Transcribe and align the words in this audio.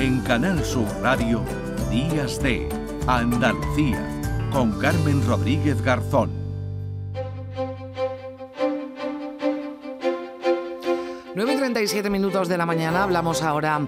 En 0.00 0.20
Canal 0.22 0.64
Sur 0.64 0.86
Radio, 1.02 1.42
Días 1.90 2.42
de 2.42 2.66
Andalucía, 3.06 4.02
con 4.50 4.80
Carmen 4.80 5.22
Rodríguez 5.26 5.82
Garzón. 5.82 6.30
9 11.34 11.52
y 11.52 11.56
37 11.58 12.08
minutos 12.08 12.48
de 12.48 12.56
la 12.56 12.64
mañana 12.64 13.02
hablamos 13.02 13.42
ahora 13.42 13.86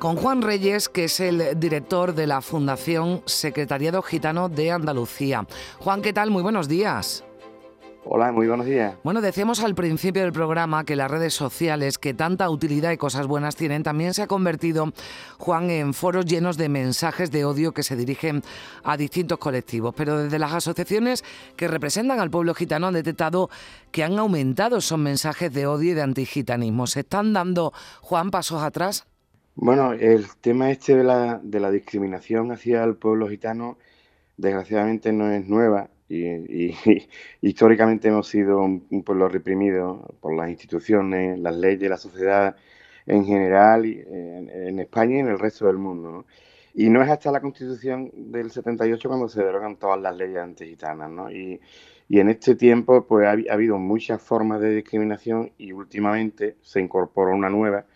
con 0.00 0.16
Juan 0.16 0.42
Reyes, 0.42 0.88
que 0.88 1.04
es 1.04 1.20
el 1.20 1.60
director 1.60 2.12
de 2.12 2.26
la 2.26 2.40
Fundación 2.40 3.22
Secretariado 3.24 4.02
Gitano 4.02 4.48
de 4.48 4.72
Andalucía. 4.72 5.46
Juan, 5.78 6.02
¿qué 6.02 6.12
tal? 6.12 6.32
Muy 6.32 6.42
buenos 6.42 6.66
días. 6.66 7.25
Hola, 8.08 8.30
muy 8.30 8.46
buenos 8.46 8.66
días. 8.66 8.94
Bueno, 9.02 9.20
decíamos 9.20 9.64
al 9.64 9.74
principio 9.74 10.22
del 10.22 10.30
programa 10.30 10.84
que 10.84 10.94
las 10.94 11.10
redes 11.10 11.34
sociales, 11.34 11.98
que 11.98 12.14
tanta 12.14 12.48
utilidad 12.48 12.92
y 12.92 12.96
cosas 12.96 13.26
buenas 13.26 13.56
tienen, 13.56 13.82
también 13.82 14.14
se 14.14 14.22
ha 14.22 14.28
convertido, 14.28 14.92
Juan, 15.38 15.70
en 15.70 15.92
foros 15.92 16.24
llenos 16.24 16.56
de 16.56 16.68
mensajes 16.68 17.32
de 17.32 17.44
odio 17.44 17.72
que 17.72 17.82
se 17.82 17.96
dirigen 17.96 18.44
a 18.84 18.96
distintos 18.96 19.38
colectivos. 19.38 19.92
Pero 19.96 20.18
desde 20.18 20.38
las 20.38 20.52
asociaciones 20.52 21.24
que 21.56 21.66
representan 21.66 22.20
al 22.20 22.30
pueblo 22.30 22.54
gitano 22.54 22.86
han 22.86 22.94
detectado 22.94 23.50
que 23.90 24.04
han 24.04 24.16
aumentado 24.20 24.76
esos 24.76 25.00
mensajes 25.00 25.52
de 25.52 25.66
odio 25.66 25.90
y 25.90 25.94
de 25.94 26.02
antigitanismo. 26.02 26.86
¿Se 26.86 27.00
están 27.00 27.32
dando, 27.32 27.72
Juan, 28.02 28.30
pasos 28.30 28.62
atrás? 28.62 29.04
Bueno, 29.56 29.94
el 29.94 30.28
tema 30.40 30.70
este 30.70 30.96
de 30.96 31.02
la, 31.02 31.40
de 31.42 31.58
la 31.58 31.72
discriminación 31.72 32.52
hacia 32.52 32.84
el 32.84 32.94
pueblo 32.94 33.28
gitano, 33.28 33.78
desgraciadamente 34.36 35.12
no 35.12 35.28
es 35.28 35.48
nueva 35.48 35.88
y, 36.08 36.74
históricamente 37.40 38.08
hemos 38.08 38.28
sido 38.28 38.60
un, 38.60 39.02
pueblo 39.04 39.28
reprimido 39.28 40.16
por 40.20 40.36
las 40.36 40.48
instituciones, 40.50 41.38
las 41.38 41.56
leyes, 41.56 41.90
la 41.90 41.96
sociedad 41.96 42.56
en 43.06 43.24
general, 43.24 43.86
y, 43.86 44.00
en, 44.00 44.80
España 44.80 45.16
y 45.16 45.20
en 45.20 45.28
el 45.28 45.38
resto 45.38 45.66
del 45.66 45.78
mundo. 45.78 46.26
Y 46.74 46.90
no 46.90 47.02
es 47.02 47.08
hasta 47.08 47.32
la 47.32 47.40
Constitución 47.40 48.10
del 48.14 48.50
78 48.50 49.08
cuando 49.08 49.28
se 49.28 49.42
derogan 49.42 49.76
todas 49.76 50.00
las 50.00 50.16
leyes 50.16 50.38
antigitanas. 50.38 51.10
¿no? 51.10 51.30
Y, 51.30 51.60
y 52.08 52.20
en 52.20 52.28
este 52.28 52.54
tiempo 52.54 53.06
pues 53.06 53.26
ha, 53.26 53.52
habido 53.52 53.78
muchas 53.78 54.22
formas 54.22 54.60
de 54.60 54.74
discriminación 54.74 55.52
y 55.58 55.72
últimamente 55.72 56.56
se 56.62 56.80
incorpora 56.80 57.34
una 57.34 57.50
nueva 57.50 57.86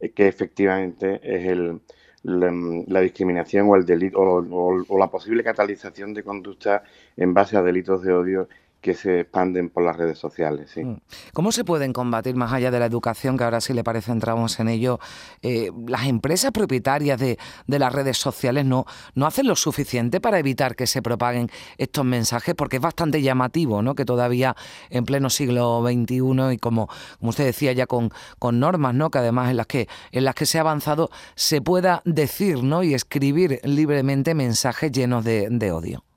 eh, 0.00 0.10
que 0.10 0.28
efectivamente 0.28 1.20
es 1.22 1.46
el, 1.46 1.80
la, 2.22 3.00
discriminación 3.00 3.68
o 3.68 3.76
el 3.76 3.84
delito 3.84 4.20
o, 4.20 4.98
la 4.98 5.08
posible 5.08 5.44
catalización 5.44 6.14
de 6.14 6.24
conducta 6.24 6.82
en 7.16 7.34
base 7.34 7.56
a 7.56 7.62
delitos 7.62 8.02
de 8.02 8.12
odio 8.12 8.48
que 8.80 8.94
se 8.94 9.20
expanden 9.20 9.70
por 9.70 9.84
las 9.84 9.96
redes 9.96 10.18
sociales. 10.18 10.70
¿sí? 10.72 10.84
Mm. 10.84 11.00
¿Cómo 11.32 11.52
se 11.52 11.64
pueden 11.64 11.92
combatir, 11.92 12.36
más 12.36 12.52
allá 12.52 12.70
de 12.70 12.78
la 12.78 12.86
educación, 12.86 13.36
que 13.36 13.44
ahora 13.44 13.60
sí 13.60 13.72
le 13.72 13.82
parece 13.82 14.12
entramos 14.12 14.58
en 14.60 14.68
ello, 14.68 15.00
eh, 15.42 15.70
las 15.86 16.06
empresas 16.06 16.52
propietarias 16.52 17.18
de, 17.18 17.38
las 17.66 17.92
redes 17.92 18.18
sociales 18.18 18.64
no, 18.64 18.86
no 19.14 19.26
hacen 19.26 19.46
lo 19.46 19.56
suficiente 19.56 20.20
para 20.20 20.38
evitar 20.38 20.76
que 20.76 20.86
se 20.86 21.02
propaguen 21.02 21.50
estos 21.76 22.04
mensajes? 22.04 22.54
Porque 22.54 22.76
es 22.76 22.82
bastante 22.82 23.20
llamativo 23.22 23.82
¿no? 23.82 23.94
que 23.94 24.04
todavía 24.04 24.54
en 24.90 25.04
pleno 25.04 25.30
siglo 25.30 25.82
XXI 25.84 26.52
y 26.52 26.58
como, 26.58 26.88
como 27.18 27.30
usted 27.30 27.44
decía 27.44 27.72
ya 27.72 27.86
con, 27.86 28.10
con 28.38 28.60
normas, 28.60 28.94
¿no? 28.94 29.10
que 29.10 29.18
además 29.18 29.50
en 29.50 29.56
las 29.56 29.66
que, 29.66 29.88
en 30.12 30.24
las 30.24 30.34
que 30.34 30.46
se 30.46 30.58
ha 30.58 30.62
avanzado, 30.62 31.10
se 31.34 31.60
pueda 31.60 32.02
decir 32.04 32.62
¿no? 32.62 32.82
y 32.82 32.94
escribir 32.94 33.60
libremente 33.64 34.34
mensajes 34.34 34.92
llenos 34.92 35.24
de 35.24 35.72
odio. 35.72 36.07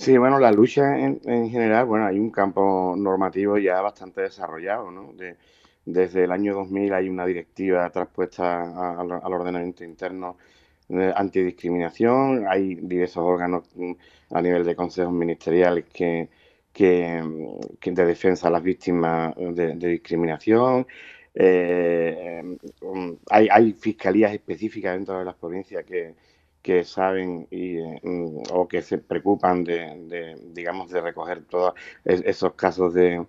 Sí, 0.00 0.16
bueno, 0.16 0.38
la 0.38 0.50
lucha 0.50 0.98
en, 0.98 1.20
general, 1.50 1.84
bueno, 1.84 2.06
hay 2.06 2.18
un 2.18 2.30
campo 2.30 2.94
normativo 2.96 3.58
ya 3.58 3.82
bastante 3.82 4.22
desarrollado, 4.22 4.90
¿no? 4.90 5.12
desde 5.84 6.24
el 6.24 6.32
año 6.32 6.54
2000 6.54 6.94
hay 6.94 7.08
una 7.10 7.26
directiva 7.26 7.90
traspuesta 7.90 8.98
al, 8.98 9.12
ordenamiento 9.12 9.84
interno 9.84 10.38
de 10.88 11.12
antidiscriminación, 11.14 12.46
hay 12.48 12.76
diversos 12.76 13.22
órganos 13.22 13.64
mm, 13.74 13.92
a 14.30 14.40
nivel 14.40 14.64
de 14.64 14.74
consejos 14.74 15.12
ministeriales 15.12 15.84
que, 15.92 16.30
que, 16.72 17.22
de 17.84 18.04
defensa 18.06 18.48
a 18.48 18.50
las 18.52 18.62
víctimas 18.62 19.34
de, 19.36 19.74
discriminación, 19.74 20.86
eh, 21.34 22.56
mm, 22.80 23.10
hay, 23.28 23.48
hay 23.50 23.72
fiscalías 23.74 24.32
específicas 24.32 24.94
dentro 24.94 25.18
de 25.18 25.26
las 25.26 25.34
provincias 25.34 25.84
que, 25.84 26.14
que 26.62 26.84
saben 26.84 27.46
y, 27.50 27.78
mm, 28.02 28.42
o 28.52 28.68
que 28.68 28.82
se 28.82 28.98
preocupan 28.98 29.64
de, 29.64 30.36
digamos, 30.52 30.90
de 30.90 31.00
recoger 31.00 31.42
todos 31.44 31.74
esos 32.04 32.54
casos 32.54 32.94
de, 32.94 33.24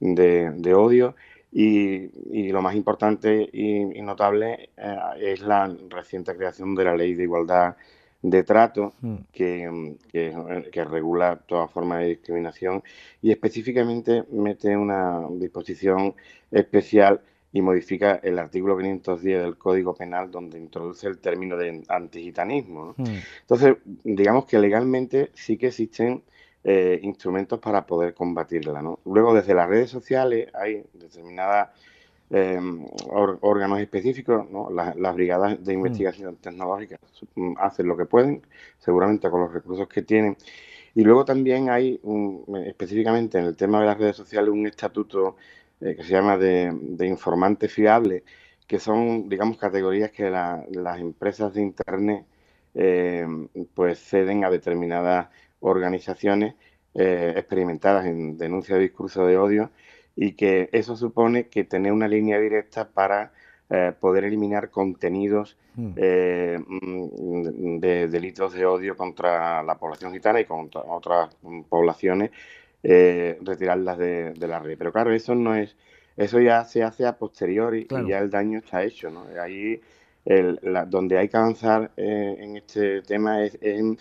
de, 0.00 0.74
odio. 0.74 1.14
Y, 1.52 2.10
y, 2.32 2.50
lo 2.50 2.62
más 2.62 2.74
importante 2.74 3.48
y, 3.52 4.02
notable 4.02 4.70
eh, 4.76 4.96
es 5.20 5.40
la 5.40 5.72
reciente 5.88 6.36
creación 6.36 6.74
de 6.74 6.84
la 6.84 6.96
Ley 6.96 7.14
de 7.14 7.22
Igualdad 7.22 7.76
de 8.22 8.42
Trato, 8.42 8.94
mm. 9.02 9.14
que, 9.32 9.96
que, 10.10 10.68
que, 10.72 10.84
regula 10.84 11.36
toda 11.46 11.68
forma 11.68 11.98
de 11.98 12.08
discriminación 12.08 12.82
y 13.22 13.30
específicamente 13.30 14.24
mete 14.30 14.76
una 14.76 15.28
disposición 15.30 16.14
especial 16.50 17.20
y 17.54 17.62
modifica 17.62 18.18
el 18.20 18.40
artículo 18.40 18.76
510 18.76 19.42
del 19.42 19.56
Código 19.56 19.94
Penal 19.94 20.28
donde 20.28 20.58
introduce 20.58 21.06
el 21.06 21.18
término 21.18 21.56
de 21.56 21.84
antigitanismo. 21.88 22.94
Hmm. 22.96 23.04
Entonces, 23.42 23.76
digamos 24.02 24.44
que 24.46 24.58
legalmente 24.58 25.30
sí 25.34 25.56
que 25.56 25.68
existen 25.68 26.24
eh, 26.64 26.98
instrumentos 27.04 27.60
para 27.60 27.86
poder 27.86 28.12
combatirla. 28.12 28.82
¿no? 28.82 28.98
Luego, 29.04 29.32
desde 29.32 29.54
las 29.54 29.68
redes 29.68 29.88
sociales 29.88 30.48
hay 30.52 30.84
determinadas 30.94 31.68
em, 32.30 32.84
órganos 33.12 33.78
específicos, 33.78 34.50
¿no? 34.50 34.68
las, 34.70 35.14
brigadas 35.14 35.64
de 35.64 35.74
hmm. 35.74 35.78
investigación 35.78 36.36
tecnológica 36.38 36.98
hacen 37.58 37.86
lo 37.86 37.96
que 37.96 38.06
pueden, 38.06 38.42
seguramente 38.80 39.30
con 39.30 39.42
los 39.42 39.52
recursos 39.52 39.86
que 39.86 40.02
tienen. 40.02 40.36
Y 40.96 41.02
luego 41.04 41.24
también 41.24 41.70
hay, 41.70 42.00
específicamente 42.66 43.38
en 43.38 43.44
el 43.44 43.54
tema 43.54 43.78
de 43.80 43.86
las 43.86 43.98
redes 43.98 44.16
sociales, 44.16 44.50
un 44.50 44.66
estatuto 44.66 45.36
eh, 45.80 45.96
que 45.96 46.02
se 46.02 46.10
llama 46.10 46.36
de, 46.36 47.06
informante 47.06 47.68
fiable, 47.68 48.24
que 48.66 48.78
son, 48.78 49.28
digamos, 49.28 49.58
categorías 49.58 50.10
que 50.10 50.30
las 50.30 51.00
empresas 51.00 51.52
de 51.54 51.62
Internet 51.62 52.24
eh, 52.74 53.26
pues 53.74 53.98
ceden 53.98 54.44
a 54.44 54.50
determinadas 54.50 55.28
organizaciones 55.60 56.54
eh, 56.94 57.34
experimentadas 57.36 58.06
en 58.06 58.38
denuncia 58.38 58.76
de 58.76 58.82
discurso 58.82 59.26
de 59.26 59.36
odio 59.36 59.70
y 60.16 60.32
que 60.32 60.68
eso 60.72 60.96
supone 60.96 61.48
que 61.48 61.64
tener 61.64 61.92
una 61.92 62.08
línea 62.08 62.38
directa 62.38 62.88
para 62.88 63.32
poder 63.98 64.24
eliminar 64.24 64.70
contenidos 64.70 65.56
hmm. 65.74 65.94
de 65.94 68.08
delitos 68.08 68.52
de 68.52 68.66
odio 68.66 68.96
contra 68.96 69.64
la 69.64 69.78
población 69.78 70.12
gitana 70.12 70.38
y 70.38 70.44
contra 70.44 70.82
otras 70.82 71.34
poblaciones 71.68 72.30
eh, 72.84 73.38
retirarlas 73.40 73.96
de, 73.96 74.34
la 74.46 74.58
red. 74.58 74.76
Pero 74.76 74.92
claro, 74.92 75.12
eso 75.12 75.34
no 75.34 75.54
es, 75.54 75.74
eso 76.16 76.38
ya 76.38 76.64
se 76.64 76.82
hace 76.82 77.06
a 77.06 77.16
posteriori 77.16 77.86
y 77.90 78.08
ya 78.08 78.18
el 78.18 78.28
daño 78.28 78.58
está 78.58 78.84
hecho, 78.84 79.10
¿no? 79.10 79.24
Ahí 79.40 79.80
el, 80.26 80.60
donde 80.88 81.18
hay 81.18 81.28
que 81.28 81.36
avanzar 81.36 81.92
eh, 81.96 82.36
en 82.38 82.56
este 82.58 83.02
tema 83.02 83.42
es, 83.42 83.58
en, 83.62 83.98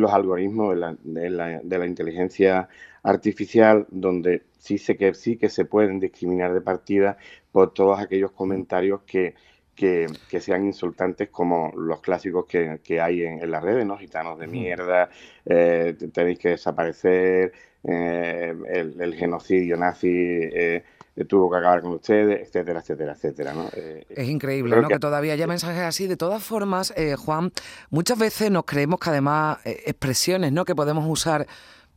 los 0.00 0.12
algoritmos 0.12 0.74
de 0.74 1.30
la, 1.30 1.60
de 1.62 1.78
la, 1.78 1.86
inteligencia 1.86 2.68
artificial, 3.04 3.86
donde 3.90 4.42
sí 4.58 4.78
sé 4.78 4.96
que 4.96 5.14
sí 5.14 5.36
que 5.36 5.48
se 5.48 5.64
pueden 5.64 6.00
discriminar 6.00 6.52
de 6.52 6.60
partida 6.60 7.18
por 7.52 7.72
todos 7.74 8.00
aquellos 8.00 8.32
comentarios 8.32 9.02
que, 9.02 9.34
que, 9.76 10.40
sean 10.40 10.64
insultantes 10.64 11.28
como 11.28 11.70
los 11.76 12.00
clásicos 12.00 12.46
que, 12.46 13.00
hay 13.00 13.22
en, 13.22 13.50
las 13.50 13.62
redes, 13.62 13.86
¿no? 13.86 13.98
Gitanos 13.98 14.38
de 14.38 14.46
mierda, 14.46 15.10
eh, 15.44 15.94
tenéis 16.12 16.38
que 16.38 16.48
desaparecer, 16.50 17.52
eh, 17.88 18.54
el, 18.98 19.14
genocidio 19.14 19.76
nazi 19.76 20.08
eh, 20.10 20.82
tuvo 21.28 21.50
que 21.50 21.58
acabar 21.58 21.80
con 21.82 21.92
ustedes, 21.92 22.40
etcétera, 22.42 22.80
etcétera, 22.80 23.12
etcétera. 23.12 23.52
¿no? 23.54 23.68
Eh, 23.74 24.04
es 24.08 24.28
increíble, 24.28 24.80
¿no? 24.80 24.88
Que... 24.88 24.98
todavía 24.98 25.34
haya 25.34 25.46
mensajes 25.46 25.82
así. 25.82 26.06
De 26.06 26.16
todas 26.16 26.42
formas, 26.42 26.92
Juan, 27.16 27.52
muchas 27.90 28.18
veces 28.18 28.50
nos 28.50 28.64
creemos 28.64 28.98
que 28.98 29.10
además 29.10 29.58
expresiones 29.64 30.52
¿no? 30.52 30.64
que 30.64 30.74
podemos 30.74 31.06
usar 31.08 31.46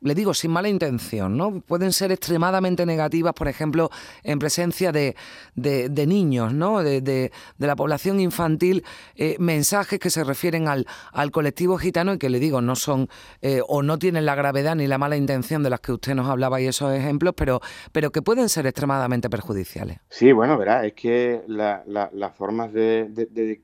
le 0.01 0.15
digo, 0.15 0.33
sin 0.33 0.51
mala 0.51 0.69
intención, 0.69 1.35
¿no? 1.35 1.61
Pueden 1.61 1.91
ser 1.91 2.11
extremadamente 2.11 2.85
negativas, 2.85 3.33
por 3.33 3.47
ejemplo, 3.47 3.89
en 4.23 4.39
presencia 4.39 4.91
de, 4.91 5.15
de, 5.55 6.07
niños, 6.07 6.53
¿no? 6.53 6.81
De, 6.81 7.01
de, 7.01 7.31
la 7.57 7.75
población 7.75 8.19
infantil, 8.19 8.83
eh, 9.15 9.35
mensajes 9.39 9.99
que 9.99 10.09
se 10.09 10.23
refieren 10.23 10.67
al, 10.67 10.87
al, 11.11 11.31
colectivo 11.31 11.77
gitano 11.77 12.13
y 12.13 12.17
que 12.17 12.29
le 12.29 12.39
digo, 12.39 12.61
no 12.61 12.75
son 12.75 13.09
eh, 13.41 13.61
o 13.67 13.83
no 13.83 13.99
tienen 13.99 14.25
la 14.25 14.35
gravedad 14.35 14.75
ni 14.75 14.87
la 14.87 14.97
mala 14.97 15.17
intención 15.17 15.63
de 15.63 15.69
las 15.69 15.81
que 15.81 15.91
usted 15.91 16.15
nos 16.15 16.27
hablaba 16.27 16.61
y 16.61 16.67
esos 16.67 16.93
ejemplos, 16.93 17.33
pero, 17.35 17.61
pero 17.91 18.11
que 18.11 18.21
pueden 18.21 18.49
ser 18.49 18.65
extremadamente 18.65 19.29
perjudiciales. 19.29 19.99
Sí, 20.09 20.31
bueno, 20.31 20.57
verá, 20.57 20.85
es 20.85 20.93
que 20.93 21.43
las 21.47 22.35
formas 22.35 22.71
de, 22.73 23.07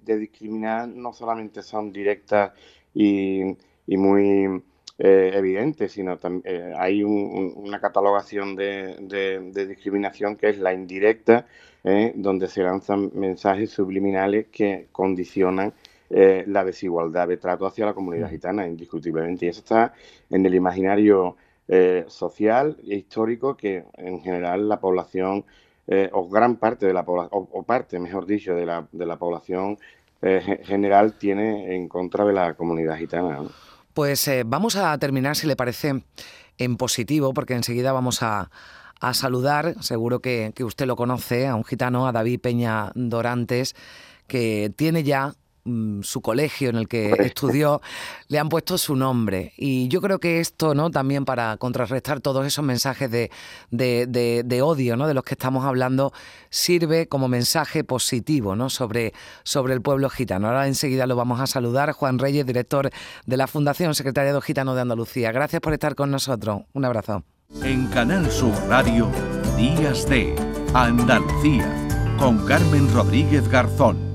discriminar 0.06 0.88
no 0.88 1.14
solamente 1.14 1.62
son 1.62 1.92
directas 1.92 2.52
y, 2.94 3.42
y 3.88 3.98
muy 3.98 4.64
eh, 4.98 5.32
evidente, 5.34 5.90
sino 5.90 6.18
también 6.18 6.44
eh, 6.46 6.74
hay 6.78 7.04
una 7.04 7.80
catalogación 7.80 8.56
de, 8.56 9.52
discriminación 9.68 10.36
que 10.38 10.50
es 10.50 10.58
la 10.58 10.74
indirecta, 10.74 11.48
eh, 11.84 12.14
donde 12.16 12.48
se 12.48 12.64
lanzan 12.64 13.12
mensajes 13.14 13.72
subliminales 13.72 14.48
que 14.52 14.88
condicionan 14.92 15.74
eh, 16.10 16.46
la 16.48 16.64
desigualdad 16.64 17.28
de 17.28 17.38
trato 17.38 17.66
hacia 17.66 17.86
la 17.86 17.94
comunidad 17.94 18.30
gitana, 18.30 18.68
indiscutiblemente. 18.68 19.46
Y 19.46 19.50
eso 19.50 19.60
está 19.60 19.94
en 20.30 20.46
el 20.46 20.56
imaginario 20.56 21.36
social 22.08 22.78
e 22.88 22.94
histórico 22.94 23.58
que 23.58 23.86
en 23.98 24.22
general 24.22 24.70
la 24.70 24.80
población, 24.80 25.46
o 26.12 26.30
gran 26.30 26.58
parte 26.58 26.86
de 26.86 26.94
la 26.94 27.04
población, 27.04 27.48
o, 27.52 27.64
parte, 27.64 27.98
mejor 27.98 28.28
dicho, 28.28 28.54
de 28.54 28.68
la, 28.68 28.88
de 28.92 29.06
la 29.08 29.18
población 29.18 29.80
general 30.22 31.18
tiene 31.18 31.76
en 31.76 31.88
contra 31.88 32.24
de 32.24 32.34
la 32.34 32.54
comunidad 32.54 32.98
gitana. 32.98 33.40
Pues 33.96 34.30
vamos 34.46 34.76
a 34.76 34.98
terminar, 34.98 35.38
si 35.38 35.48
le 35.48 35.56
parece, 35.56 36.04
en 36.58 36.76
positivo, 36.76 37.34
porque 37.34 37.54
enseguida 37.54 37.94
vamos 37.94 38.24
a, 38.24 38.52
a 39.00 39.14
saludar, 39.14 39.82
seguro 39.82 40.20
que 40.20 40.54
usted 40.66 40.86
lo 40.86 40.98
conoce, 40.98 41.48
a 41.48 41.56
un 41.56 41.64
gitano, 41.64 42.06
a 42.06 42.12
David 42.12 42.42
Peña 42.42 42.92
Dorantes, 42.94 43.74
que 44.28 44.70
tiene 44.76 45.04
ya 45.04 45.34
Mm, 45.68 46.04
su 46.04 46.22
colegio 46.22 46.70
en 46.70 46.76
el 46.76 46.88
que 46.88 47.10
estudió, 47.20 47.82
le 48.28 48.38
han 48.38 48.50
puesto 48.50 48.78
su 48.78 48.96
nombre. 48.96 49.52
Y 49.58 49.88
yo 49.88 50.00
creo 50.00 50.20
que 50.20 50.40
esto, 50.40 50.76
¿no? 50.76 50.92
También 50.92 51.26
para 51.26 51.58
contrarrestar 51.58 52.22
todos 52.22 52.46
esos 52.46 52.64
mensajes 52.64 53.10
de, 53.10 53.32
de, 53.72 54.62
odio, 54.62 54.96
¿no? 54.96 55.08
De 55.08 55.16
los 55.16 55.24
que 55.24 55.34
estamos 55.34 55.66
hablando, 55.66 56.14
sirve 56.52 57.08
como 57.08 57.28
mensaje 57.28 57.84
positivo, 57.84 58.56
¿no? 58.56 58.70
Sobre, 58.70 59.14
sobre 59.44 59.74
el 59.74 59.82
pueblo 59.82 60.08
gitano. 60.12 60.48
Ahora 60.48 60.68
enseguida 60.68 61.08
lo 61.08 61.16
vamos 61.16 61.42
a 61.42 61.48
saludar. 61.48 61.94
Juan 61.94 62.20
Reyes, 62.20 62.46
director 62.46 62.92
de 63.26 63.38
la 63.38 63.48
Fundación 63.48 63.96
Secretariado 63.96 64.42
Gitano 64.42 64.76
de 64.76 64.82
Andalucía. 64.82 65.32
Gracias 65.32 65.62
por 65.62 65.74
estar 65.74 65.96
con 65.96 66.12
nosotros. 66.12 66.62
Un 66.74 66.86
abrazo. 66.86 67.24
En 67.64 67.88
Canal 67.88 68.30
Sur 68.30 68.54
Radio, 68.70 69.10
Días 69.58 70.08
de 70.08 70.36
Andalucía, 70.76 71.88
con 72.20 72.46
Carmen 72.46 72.94
Rodríguez 72.94 73.48
Garzón. 73.50 74.15